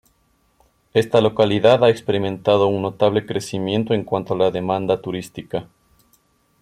[0.95, 5.67] Esta localidad ha experimentado un notable crecimiento en cuanto a la demanda turística.